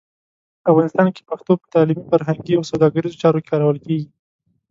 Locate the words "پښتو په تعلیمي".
1.29-2.03